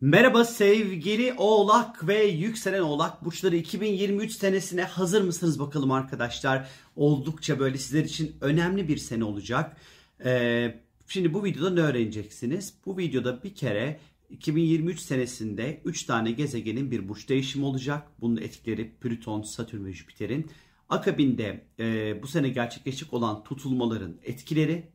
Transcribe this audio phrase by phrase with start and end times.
[0.00, 6.68] Merhaba sevgili Oğlak ve yükselen Oğlak burçları 2023 senesine hazır mısınız bakalım arkadaşlar?
[6.96, 9.76] Oldukça böyle sizler için önemli bir sene olacak.
[10.24, 12.74] Ee, şimdi bu videoda ne öğreneceksiniz?
[12.86, 14.00] Bu videoda bir kere
[14.30, 18.08] 2023 senesinde 3 tane gezegenin bir burç değişimi olacak.
[18.20, 20.50] Bunun etkileri Plüton, Satürn ve Jüpiter'in.
[20.88, 24.88] Akabinde e, bu sene gerçekleşecek olan tutulmaların etkileri.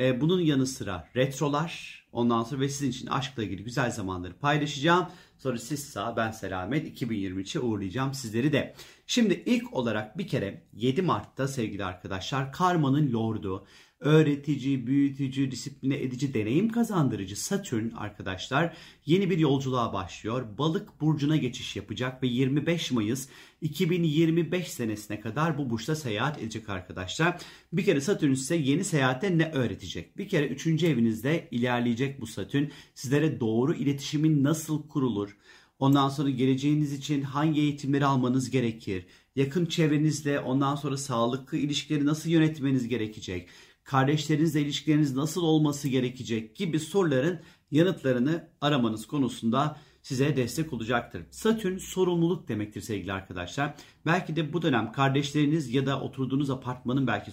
[0.00, 5.06] E, bunun yanı sıra retrolar, Ondan sonra ve sizin için aşkla ilgili güzel zamanları paylaşacağım.
[5.38, 8.74] Sonra siz sağ ben selamet 2023'e uğurlayacağım sizleri de.
[9.06, 13.66] Şimdi ilk olarak bir kere 7 Mart'ta sevgili arkadaşlar Karma'nın Lord'u
[14.00, 20.46] öğretici, büyütücü, disipline edici, deneyim kazandırıcı Satürn arkadaşlar yeni bir yolculuğa başlıyor.
[20.58, 23.28] Balık burcuna geçiş yapacak ve 25 Mayıs
[23.60, 27.42] 2025 senesine kadar bu burçta seyahat edecek arkadaşlar.
[27.72, 30.18] Bir kere Satürn size yeni seyahate ne öğretecek?
[30.18, 30.84] Bir kere 3.
[30.84, 35.36] evinizde ilerleyecek bu Satürn sizlere doğru iletişimin nasıl kurulur?
[35.78, 39.06] Ondan sonra geleceğiniz için hangi eğitimleri almanız gerekir?
[39.36, 43.48] Yakın çevrenizle ondan sonra sağlıklı ilişkileri nasıl yönetmeniz gerekecek?
[43.90, 51.22] Kardeşlerinizle ilişkileriniz nasıl olması gerekecek gibi soruların yanıtlarını aramanız konusunda size destek olacaktır.
[51.30, 53.74] Satürn sorumluluk demektir sevgili arkadaşlar.
[54.06, 57.32] Belki de bu dönem kardeşleriniz ya da oturduğunuz apartmanın belki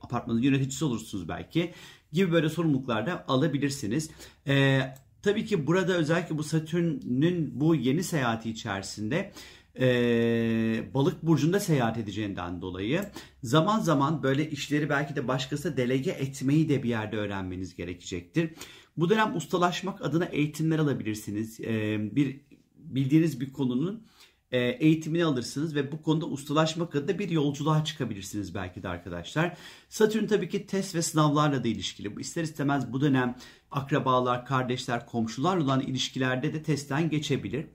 [0.00, 1.74] apartmanın yöneticisi olursunuz belki
[2.12, 4.10] gibi böyle sorumluluklar da alabilirsiniz.
[4.46, 4.80] Ee,
[5.22, 9.32] tabii ki burada özellikle bu Satürn'ün bu yeni seyahati içerisinde
[9.80, 13.04] e, balık burcunda seyahat edeceğinden dolayı
[13.42, 18.50] zaman zaman böyle işleri belki de başkası delege etmeyi de bir yerde öğrenmeniz gerekecektir.
[18.96, 21.60] Bu dönem ustalaşmak adına eğitimler alabilirsiniz.
[21.60, 22.40] E, bir
[22.76, 24.06] bildiğiniz bir konunun
[24.52, 29.56] e, eğitimini alırsınız ve bu konuda ustalaşmak adına bir yolculuğa çıkabilirsiniz belki de arkadaşlar.
[29.88, 32.20] Satürn tabii ki test ve sınavlarla da ilişkili.
[32.20, 33.36] İster istemez bu dönem
[33.70, 37.66] akrabalar, kardeşler, komşularla olan ilişkilerde de testten geçebilir.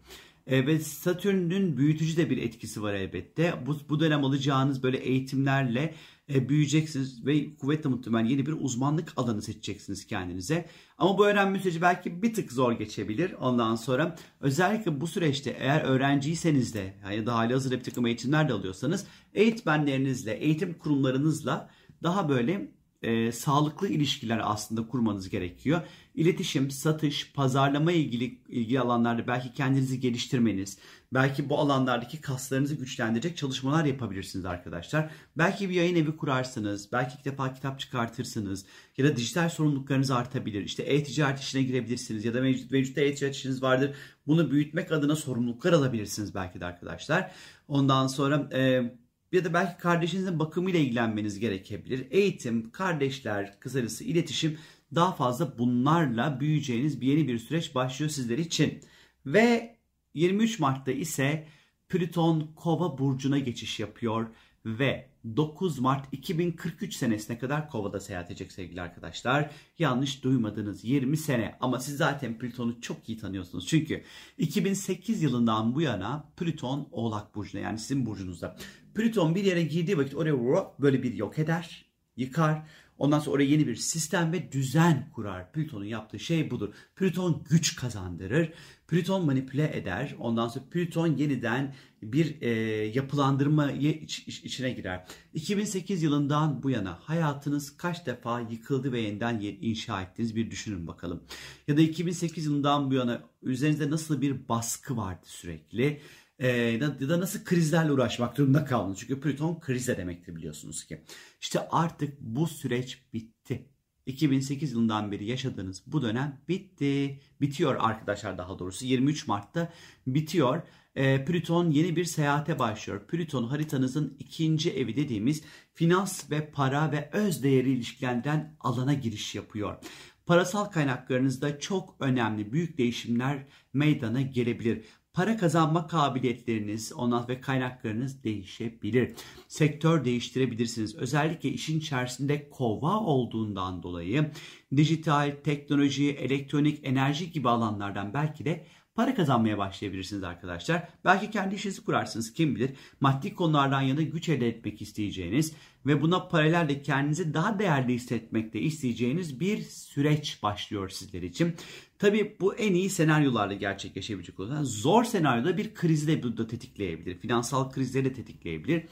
[0.48, 3.54] E, ve Satürn'ün büyütücü de bir etkisi var elbette.
[3.66, 5.96] Bu, bu dönem alacağınız böyle eğitimlerle
[6.34, 10.66] e, büyüyeceksiniz ve kuvvetle muhtemelen yeni bir uzmanlık alanı seçeceksiniz kendinize.
[10.98, 13.32] Ama bu öğrenme süreci belki bir tık zor geçebilir.
[13.32, 18.50] Ondan sonra özellikle bu süreçte eğer öğrenciyseniz de ya da hali hazırda bir takım eğitimler
[18.50, 21.70] de alıyorsanız eğitmenlerinizle, eğitim kurumlarınızla
[22.04, 22.72] daha böyle
[23.04, 25.82] e, sağlıklı ilişkiler aslında kurmanız gerekiyor.
[26.16, 30.78] İletişim, satış, pazarlama ilgili ilgili alanlarda belki kendinizi geliştirmeniz,
[31.14, 35.12] belki bu alanlardaki kaslarınızı güçlendirecek çalışmalar yapabilirsiniz arkadaşlar.
[35.38, 38.66] Belki bir yayın evi kurarsınız, belki ilk defa kitap çıkartırsınız
[38.98, 40.62] ya da dijital sorumluluklarınız artabilir.
[40.62, 43.96] İşte e-ticaret işine girebilirsiniz ya da mevcut, mevcutta e-ticaret işiniz vardır.
[44.28, 47.32] Bunu büyütmek adına sorumluluklar alabilirsiniz belki de arkadaşlar.
[47.68, 48.94] Ondan sonra e,
[49.34, 52.08] ya da belki kardeşinizin bakımıyla ilgilenmeniz gerekebilir.
[52.12, 54.58] Eğitim, kardeşler, kısacası iletişim
[54.96, 58.84] daha fazla bunlarla büyüyeceğiniz bir yeni bir süreç başlıyor sizler için.
[59.26, 59.76] Ve
[60.14, 61.48] 23 Mart'ta ise
[61.90, 64.28] Plüton Kova burcuna geçiş yapıyor
[64.66, 69.52] ve 9 Mart 2043 senesine kadar Kova'da seyahat edecek sevgili arkadaşlar.
[69.80, 73.68] Yanlış duymadınız 20 sene ama siz zaten Plüton'u çok iyi tanıyorsunuz.
[73.68, 74.04] Çünkü
[74.38, 78.58] 2008 yılından bu yana Plüton Oğlak burcunda yani sizin burcunuzda.
[78.96, 80.36] Plüton bir yere girdiği vakit oraya
[80.80, 81.86] böyle bir yok eder,
[82.18, 82.68] yıkar.
[82.98, 85.52] Ondan sonra oraya yeni bir sistem ve düzen kurar.
[85.52, 86.74] Plüton'un yaptığı şey budur.
[86.96, 88.54] Plüton güç kazandırır.
[88.88, 90.16] Plüton manipüle eder.
[90.20, 92.50] Ondan sonra Plüton yeniden bir e,
[92.86, 95.06] yapılandırmaya iç, iç, içine girer.
[95.34, 101.24] 2008 yılından bu yana hayatınız kaç defa yıkıldı ve yeniden inşa ettiniz bir düşünün bakalım.
[101.68, 106.02] Ya da 2008 yılından bu yana üzerinizde nasıl bir baskı vardı sürekli
[106.40, 109.00] e, ya da nasıl krizlerle uğraşmak durumunda kaldınız.
[109.00, 111.04] Çünkü Plüton krize demektir biliyorsunuz ki.
[111.42, 113.70] İşte artık bu süreç bitti.
[114.06, 117.20] 2008 yılından beri yaşadığınız bu dönem bitti.
[117.42, 119.74] Bitiyor arkadaşlar daha doğrusu 23 Mart'ta
[120.08, 120.62] bitiyor.
[120.96, 123.08] E, Plüton yeni bir seyahate başlıyor.
[123.08, 129.78] Plüton haritanızın ikinci evi dediğimiz finans ve para ve öz değeri ilişkilendiren alana giriş yapıyor.
[130.26, 139.12] Parasal kaynaklarınızda çok önemli büyük değişimler meydana gelebilir para kazanma kabiliyetleriniz ondan ve kaynaklarınız değişebilir.
[139.48, 140.96] Sektör değiştirebilirsiniz.
[140.96, 144.32] Özellikle işin içerisinde kova olduğundan dolayı
[144.76, 150.88] dijital, teknoloji, elektronik, enerji gibi alanlardan belki de para kazanmaya başlayabilirsiniz arkadaşlar.
[151.06, 152.72] Belki kendi işinizi kurarsınız kim bilir.
[153.02, 155.54] Maddi konulardan yana güç elde etmek isteyeceğiniz
[155.86, 161.56] ve buna paralel de kendinizi daha değerli hissetmekte isteyeceğiniz bir süreç başlıyor sizler için.
[162.00, 167.20] Tabi bu en iyi senaryolarla gerçekleşebilecek olan zor senaryoda bir krizi de burada tetikleyebilir.
[167.20, 168.84] Finansal krizleri de tetikleyebilir.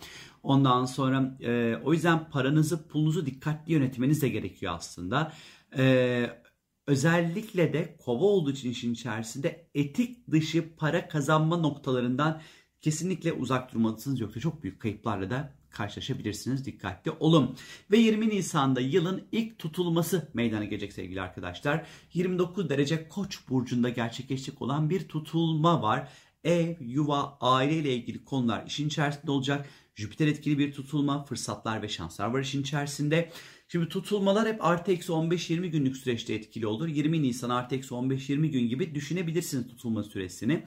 [0.43, 5.33] Ondan sonra e, o yüzden paranızı pulunuzu dikkatli yönetmeniz de gerekiyor aslında.
[5.77, 6.41] E,
[6.87, 12.41] Özellikle de kova olduğu için işin içerisinde etik dışı para kazanma noktalarından
[12.81, 14.19] kesinlikle uzak durmalısınız.
[14.19, 16.65] Yoksa çok büyük kayıplarla da karşılaşabilirsiniz.
[16.65, 17.57] Dikkatli olun.
[17.91, 21.85] Ve 20 Nisan'da yılın ilk tutulması meydana gelecek sevgili arkadaşlar.
[22.13, 26.09] 29 derece Koç burcunda gerçekleşecek olan bir tutulma var.
[26.43, 29.69] Ev, yuva, aile ile ilgili konular işin içerisinde olacak.
[29.95, 33.31] Jüpiter etkili bir tutulma, fırsatlar ve şanslar var işin içerisinde.
[33.71, 36.87] Şimdi tutulmalar hep artı eksi 15-20 günlük süreçte etkili olur.
[36.87, 40.63] 20 Nisan artı eksi 15-20 gün gibi düşünebilirsiniz tutulma süresini.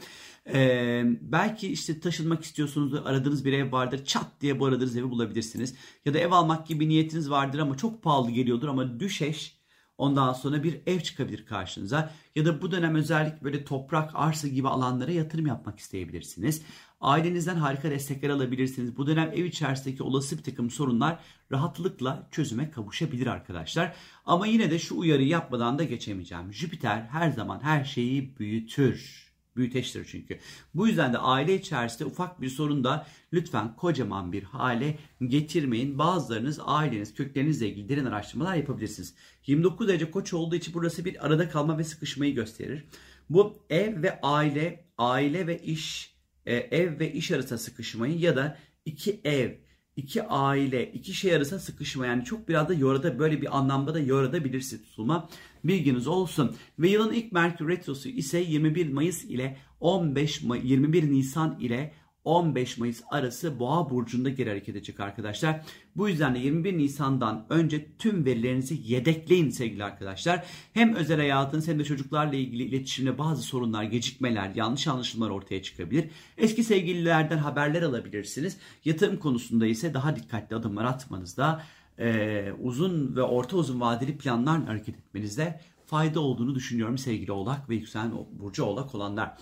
[0.54, 4.04] Ee, belki işte taşınmak istiyorsunuz aradığınız bir ev vardır.
[4.04, 5.74] Çat diye bu aradığınız evi bulabilirsiniz.
[6.04, 9.56] Ya da ev almak gibi niyetiniz vardır ama çok pahalı geliyordur ama düşeş
[9.98, 12.10] Ondan sonra bir ev çıkabilir karşınıza.
[12.34, 16.62] Ya da bu dönem özellikle böyle toprak, arsa gibi alanlara yatırım yapmak isteyebilirsiniz.
[17.04, 18.96] Ailenizden harika destekler alabilirsiniz.
[18.96, 21.18] Bu dönem ev içerisindeki olası bir takım sorunlar
[21.52, 23.94] rahatlıkla çözüme kavuşabilir arkadaşlar.
[24.26, 26.52] Ama yine de şu uyarıyı yapmadan da geçemeyeceğim.
[26.52, 29.24] Jüpiter her zaman her şeyi büyütür.
[29.56, 30.38] Büyüteçtir çünkü.
[30.74, 35.98] Bu yüzden de aile içerisinde ufak bir sorun da lütfen kocaman bir hale getirmeyin.
[35.98, 39.14] Bazılarınız aileniz, köklerinizle ilgili derin araştırmalar yapabilirsiniz.
[39.46, 42.84] 29 derece koç olduğu için burası bir arada kalma ve sıkışmayı gösterir.
[43.30, 46.13] Bu ev ve aile, aile ve iş,
[46.46, 49.52] e, ev ve iş arasında sıkışmayı ya da iki ev,
[49.96, 54.00] iki aile, iki şey arasında sıkışma yani çok biraz da yorada böyle bir anlamda da
[54.00, 55.28] yoradabilirsin tutulma.
[55.64, 56.56] Bilginiz olsun.
[56.78, 61.92] Ve yılın ilk Merkür Retrosu ise 21 Mayıs ile 15 May 21 Nisan ile
[62.24, 65.60] 15 Mayıs arası Boğa burcunda geri hareket edecek arkadaşlar.
[65.96, 70.44] Bu yüzden de 21 Nisan'dan önce tüm verilerinizi yedekleyin sevgili arkadaşlar.
[70.72, 76.10] Hem özel hayatınız hem de çocuklarla ilgili iletişimde bazı sorunlar, gecikmeler, yanlış anlaşılmalar ortaya çıkabilir.
[76.38, 78.56] Eski sevgililerden haberler alabilirsiniz.
[78.84, 81.62] Yatırım konusunda ise daha dikkatli adımlar atmanızda
[81.98, 87.74] e, uzun ve orta uzun vadeli planlarla hareket etmenizde fayda olduğunu düşünüyorum sevgili Oğlak ve
[87.74, 89.36] yükselen burcu Oğlak olanlar.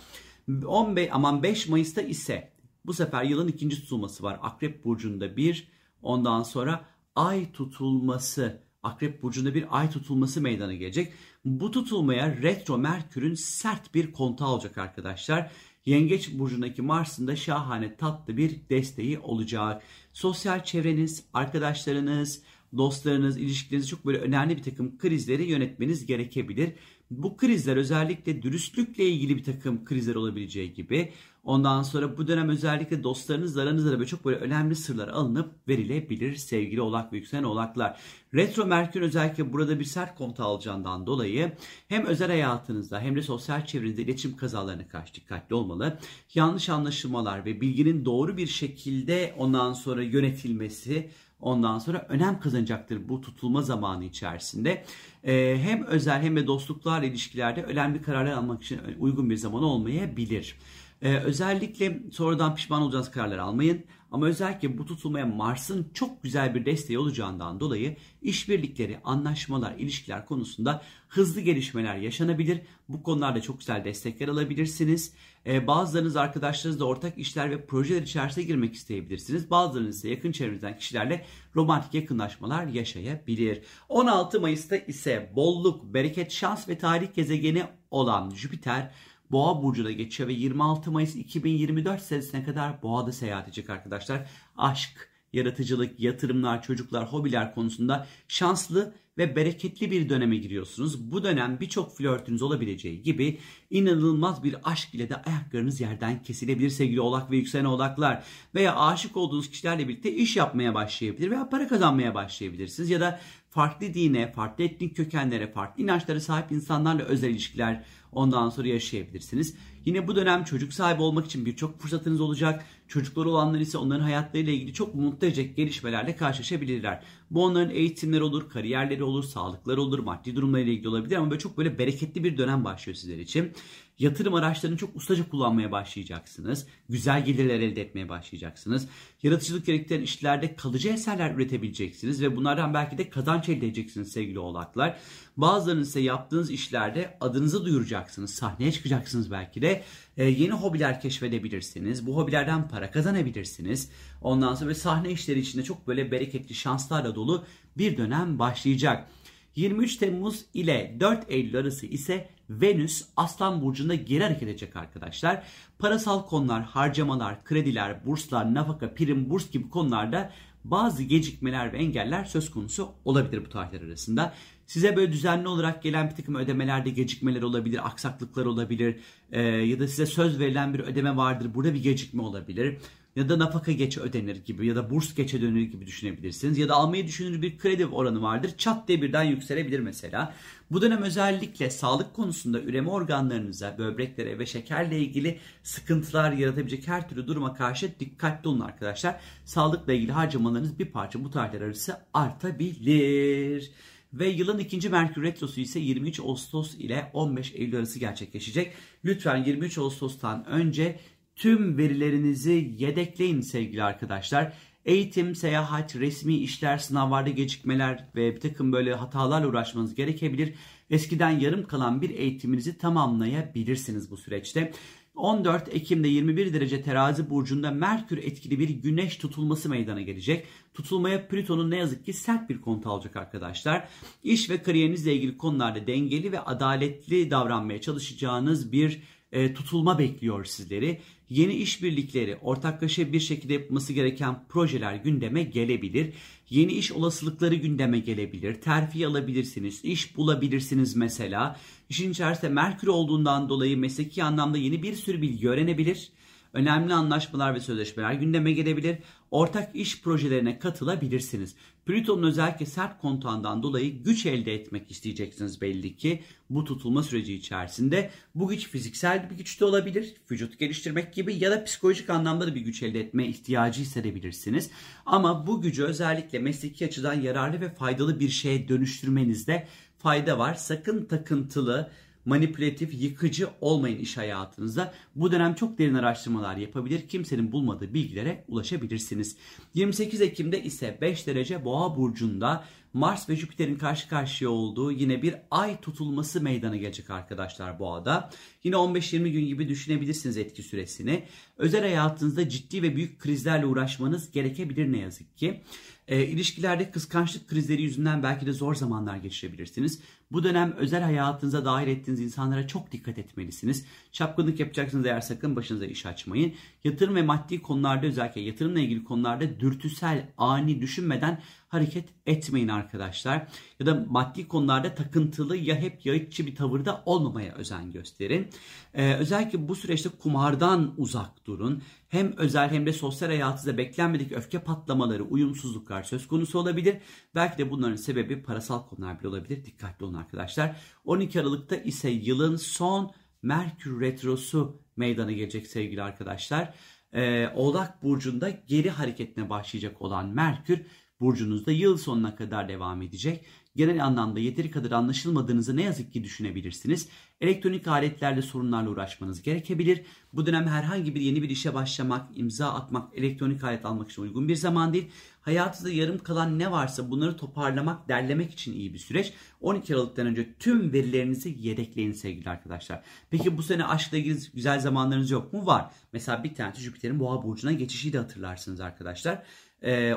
[0.65, 2.52] 15 aman 5 Mayıs'ta ise
[2.85, 4.39] bu sefer yılın ikinci tutulması var.
[4.41, 5.67] Akrep burcunda bir,
[6.01, 6.85] ondan sonra
[7.15, 11.13] ay tutulması, Akrep burcunda bir ay tutulması meydana gelecek.
[11.45, 15.51] Bu tutulmaya retro Merkür'ün sert bir kontağı olacak arkadaşlar.
[15.85, 19.83] Yengeç burcundaki Mars'ın da şahane tatlı bir desteği olacak.
[20.13, 22.43] Sosyal çevreniz, arkadaşlarınız,
[22.77, 26.73] dostlarınız, ilişkileriniz çok böyle önemli bir takım krizleri yönetmeniz gerekebilir.
[27.11, 31.13] Bu krizler özellikle dürüstlükle ilgili bir takım krizler olabileceği gibi
[31.43, 36.35] ondan sonra bu dönem özellikle dostlarınızla aranızda da böyle çok böyle önemli sırlar alınıp verilebilir
[36.35, 37.99] sevgili oğlak ve yükselen oğlaklar.
[38.33, 41.51] Retro Merkür özellikle burada bir sert konta alacağından dolayı
[41.87, 45.99] hem özel hayatınızda hem de sosyal çevrenizde iletişim kazalarına karşı dikkatli olmalı.
[46.33, 51.09] Yanlış anlaşılmalar ve bilginin doğru bir şekilde ondan sonra yönetilmesi
[51.43, 54.85] ondan sonra önem kazanacaktır bu tutulma zamanı içerisinde.
[55.23, 60.57] Ee, hem özel hem de dostluklarla ilişkilerde önemli kararlar almak için uygun bir zaman olmayabilir.
[61.01, 63.83] Ee, özellikle sonradan pişman olacağınız kararlar almayın.
[64.13, 70.81] Ama özellikle bu tutulmaya Mars'ın çok güzel bir desteği olacağından dolayı işbirlikleri, anlaşmalar, ilişkiler konusunda
[71.07, 72.61] hızlı gelişmeler yaşanabilir.
[72.89, 75.13] Bu konularda çok güzel destekler alabilirsiniz.
[75.45, 79.51] Ee, bazılarınız arkadaşlarınızla ortak işler ve projeler içerisine girmek isteyebilirsiniz.
[79.51, 81.25] Bazılarınız ise yakın çevrenizden kişilerle
[81.55, 83.61] romantik yakınlaşmalar yaşayabilir.
[83.89, 88.91] 16 Mayıs'ta ise bolluk, bereket, şans ve tarih gezegeni olan Jüpiter
[89.33, 94.29] Boğa burcuna geçiyor ve 26 Mayıs 2024 senesine kadar Boğa'da seyahat edecek arkadaşlar.
[94.57, 101.11] Aşk, yaratıcılık, yatırımlar, çocuklar, hobiler konusunda şanslı ve bereketli bir döneme giriyorsunuz.
[101.11, 107.01] Bu dönem birçok flörtünüz olabileceği gibi inanılmaz bir aşk ile de ayaklarınız yerden kesilebilir sevgili
[107.01, 108.23] oğlak ve yükselen oğlaklar.
[108.55, 112.89] Veya aşık olduğunuz kişilerle birlikte iş yapmaya başlayabilir veya para kazanmaya başlayabilirsiniz.
[112.89, 113.19] Ya da
[113.49, 117.83] farklı dine, farklı etnik kökenlere, farklı inançlara sahip insanlarla özel ilişkiler
[118.15, 119.55] ondan sonra yaşayabilirsiniz.
[119.85, 122.65] Yine bu dönem çocuk sahibi olmak için birçok fırsatınız olacak.
[122.93, 127.03] Çocukları olanlar ise onların hayatlarıyla ilgili çok mutlu edecek gelişmelerle karşılaşabilirler.
[127.31, 131.57] Bu onların eğitimleri olur, kariyerleri olur, sağlıkları olur, maddi durumlarıyla ilgili olabilir ama böyle çok
[131.57, 133.53] böyle bereketli bir dönem başlıyor sizler için.
[133.99, 136.67] Yatırım araçlarını çok ustaca kullanmaya başlayacaksınız.
[136.89, 138.87] Güzel gelirler elde etmeye başlayacaksınız.
[139.23, 144.97] Yaratıcılık gerektiren işlerde kalıcı eserler üretebileceksiniz ve bunlardan belki de kazanç elde edeceksiniz sevgili oğlaklar.
[145.37, 148.33] Bazılarınız ise yaptığınız işlerde adınızı duyuracaksınız.
[148.33, 149.83] Sahneye çıkacaksınız belki de.
[150.17, 152.07] Ee, yeni hobiler keşfedebilirsiniz.
[152.07, 153.89] Bu hobilerden para kazanabilirsiniz.
[154.21, 157.45] Ondan sonra sahne işleri içinde çok böyle bereketli şanslarla dolu
[157.77, 159.07] bir dönem başlayacak.
[159.55, 165.43] 23 Temmuz ile 4 Eylül arası ise Venüs Aslan Burcu'nda geri hareket edecek arkadaşlar.
[165.79, 170.31] Parasal konular, harcamalar, krediler, burslar, nafaka, prim, burs gibi konularda
[170.63, 174.33] bazı gecikmeler ve engeller söz konusu olabilir bu tarihler arasında.
[174.67, 178.99] Size böyle düzenli olarak gelen bir takım ödemelerde gecikmeler olabilir, aksaklıklar olabilir
[179.31, 182.77] e, ya da size söz verilen bir ödeme vardır, burada bir gecikme olabilir
[183.15, 186.57] ya da nafaka geç ödenir gibi ya da burs geç ödenir gibi düşünebilirsiniz.
[186.57, 188.51] Ya da almayı düşünür bir kredi oranı vardır.
[188.57, 190.33] Çat diye birden yükselebilir mesela.
[190.71, 197.27] Bu dönem özellikle sağlık konusunda üreme organlarınıza, böbreklere ve şekerle ilgili sıkıntılar yaratabilecek her türlü
[197.27, 199.19] duruma karşı dikkatli olun arkadaşlar.
[199.45, 203.71] Sağlıkla ilgili harcamalarınız bir parça bu tarihler arası artabilir.
[204.13, 208.73] Ve yılın ikinci Merkür Retrosu ise 23 Ağustos ile 15 Eylül arası gerçekleşecek.
[209.05, 210.99] Lütfen 23 Ağustos'tan önce
[211.35, 214.53] tüm verilerinizi yedekleyin sevgili arkadaşlar.
[214.85, 220.53] Eğitim, seyahat, resmi işler, sınavlarda gecikmeler ve bir takım böyle hatalarla uğraşmanız gerekebilir.
[220.89, 224.71] Eskiden yarım kalan bir eğitiminizi tamamlayabilirsiniz bu süreçte.
[225.15, 230.45] 14 Ekim'de 21 derece terazi burcunda Merkür etkili bir güneş tutulması meydana gelecek.
[230.73, 233.87] Tutulmaya Plüton'un ne yazık ki sert bir kontu alacak arkadaşlar.
[234.23, 239.01] İş ve kariyerinizle ilgili konularda dengeli ve adaletli davranmaya çalışacağınız bir
[239.33, 241.01] e, tutulma bekliyor sizleri.
[241.29, 246.13] Yeni işbirlikleri, ortaklaşa bir şekilde yapılması gereken projeler gündeme gelebilir.
[246.49, 248.61] Yeni iş olasılıkları gündeme gelebilir.
[248.61, 251.59] Terfi alabilirsiniz, iş bulabilirsiniz mesela.
[251.89, 256.11] İşin içerisinde Merkür olduğundan dolayı mesleki anlamda yeni bir sürü bilgi öğrenebilir
[256.53, 258.97] önemli anlaşmalar ve sözleşmeler gündeme gelebilir.
[259.31, 261.55] Ortak iş projelerine katılabilirsiniz.
[261.85, 268.09] Plüton'un özellikle sert kontağından dolayı güç elde etmek isteyeceksiniz belli ki bu tutulma süreci içerisinde.
[268.35, 270.13] Bu güç fiziksel bir güç de olabilir.
[270.31, 274.69] Vücut geliştirmek gibi ya da psikolojik anlamda da bir güç elde etme ihtiyacı hissedebilirsiniz.
[275.05, 279.67] Ama bu gücü özellikle mesleki açıdan yararlı ve faydalı bir şeye dönüştürmenizde
[279.99, 280.53] fayda var.
[280.53, 281.91] Sakın takıntılı,
[282.25, 284.93] manipülatif, yıkıcı olmayın iş hayatınızda.
[285.15, 287.07] Bu dönem çok derin araştırmalar yapabilir.
[287.07, 289.37] Kimsenin bulmadığı bilgilere ulaşabilirsiniz.
[289.73, 292.63] 28 Ekim'de ise 5 derece Boğa burcunda
[292.93, 298.29] Mars ve Jüpiter'in karşı karşıya olduğu yine bir ay tutulması meydana gelecek arkadaşlar Boğa'da.
[298.63, 301.23] Yine 15-20 gün gibi düşünebilirsiniz etki süresini.
[301.57, 305.61] Özel hayatınızda ciddi ve büyük krizlerle uğraşmanız gerekebilir ne yazık ki.
[306.07, 309.99] E, ilişkilerde kıskançlık krizleri yüzünden belki de zor zamanlar geçirebilirsiniz.
[310.33, 313.85] Bu dönem özel hayatınıza dahil ettiğiniz insanlara çok dikkat etmelisiniz.
[314.11, 316.53] Çapkınlık yapacaksınız eğer sakın başınıza iş açmayın.
[316.83, 323.47] Yatırım ve maddi konularda özellikle yatırımla ilgili konularda dürtüsel, ani düşünmeden hareket etmeyin arkadaşlar.
[323.79, 328.47] Ya da maddi konularda takıntılı ya hep yayıkçı bir tavırda olmamaya özen gösterin.
[328.93, 331.83] Ee, özellikle bu süreçte kumardan uzak durun.
[332.13, 336.97] Hem özel hem de sosyal hayatınızda beklenmedik öfke patlamaları, uyumsuzluklar söz konusu olabilir.
[337.35, 339.65] Belki de bunların sebebi parasal konular bile olabilir.
[339.65, 340.75] Dikkatli olun arkadaşlar.
[341.05, 346.73] 12 Aralık'ta ise yılın son Merkür Retrosu meydana gelecek sevgili arkadaşlar.
[347.13, 350.85] Ee, Oğlak Burcu'nda geri hareketine başlayacak olan Merkür
[351.19, 353.45] burcunuzda yıl sonuna kadar devam edecek.
[353.75, 357.09] Genel anlamda yeteri kadar anlaşılmadığınızı ne yazık ki düşünebilirsiniz.
[357.41, 360.01] Elektronik aletlerle sorunlarla uğraşmanız gerekebilir.
[360.33, 364.47] Bu dönem herhangi bir yeni bir işe başlamak, imza atmak, elektronik alet almak için uygun
[364.47, 365.09] bir zaman değil.
[365.43, 369.33] Hayatınızda yarım kalan ne varsa bunları toparlamak, derlemek için iyi bir süreç.
[369.61, 373.03] 12 Aralık'tan önce tüm verilerinizi yedekleyin sevgili arkadaşlar.
[373.29, 375.65] Peki bu sene aşkla ilgili güzel zamanlarınız yok mu?
[375.65, 375.91] Var.
[376.13, 379.43] Mesela bir tanesi Jüpiter'in Boğa burcuna geçişi de hatırlarsınız arkadaşlar.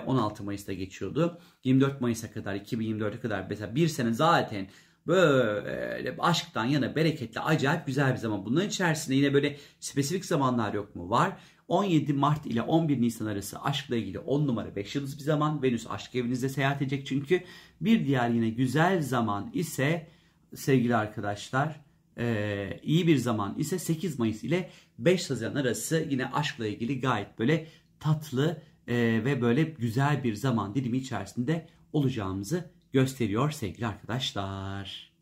[0.06, 1.38] 16 ee, Mayıs'ta geçiyordu.
[1.64, 4.66] 24 Mayıs'a kadar 2024'e kadar mesela bir sene zaten
[5.06, 8.44] böyle aşktan yana bereketli acayip güzel bir zaman.
[8.44, 11.10] Bunların içerisinde yine böyle spesifik zamanlar yok mu?
[11.10, 11.32] Var.
[11.68, 15.62] 17 Mart ile 11 Nisan arası aşkla ilgili 10 numara 5 yıldız bir zaman.
[15.62, 17.42] Venüs aşk evinizde seyahat edecek çünkü.
[17.80, 20.06] Bir diğer yine güzel zaman ise
[20.54, 21.80] sevgili arkadaşlar
[22.18, 27.38] e, iyi bir zaman ise 8 Mayıs ile 5 Haziran arası yine aşkla ilgili gayet
[27.38, 27.66] böyle
[28.00, 28.94] tatlı e,
[29.24, 35.15] ve böyle güzel bir zaman dilimi içerisinde olacağımızı gösteriyor sevgili arkadaşlar.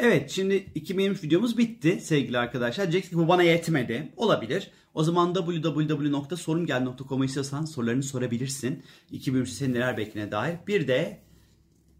[0.00, 2.84] Evet şimdi 2023 videomuz bitti sevgili arkadaşlar.
[2.84, 4.12] Diyeceksiniz ki bu bana yetmedi.
[4.16, 4.70] Olabilir.
[4.94, 8.82] O zaman www.sorumgel.com'a istiyorsan sorularını sorabilirsin.
[9.10, 10.56] 2023 senin neler beklediğine dair.
[10.66, 11.20] Bir de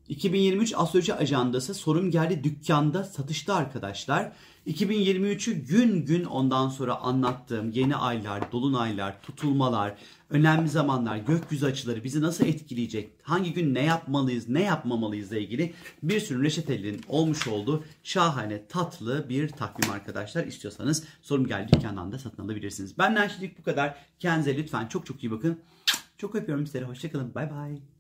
[0.08, 4.32] 2023 astroloji ajandası sorum geldi dükkanda satışta arkadaşlar.
[4.66, 9.94] 2023'ü gün gün ondan sonra anlattığım yeni aylar, dolunaylar, tutulmalar,
[10.30, 15.75] önemli zamanlar, gökyüzü açıları bizi nasıl etkileyecek, hangi gün ne yapmalıyız, ne yapmamalıyız ile ilgili
[16.02, 20.44] bir sürü reçetelerin olmuş olduğu şahane, tatlı bir takvim arkadaşlar.
[20.44, 22.98] İstiyorsanız sorum geldi dükkandan da satın alabilirsiniz.
[22.98, 23.94] Benden şimdilik bu kadar.
[24.18, 25.60] Kendinize lütfen çok çok iyi bakın.
[26.18, 26.84] Çok öpüyorum sizleri.
[26.84, 27.34] Hoşçakalın.
[27.34, 27.96] Bay bay.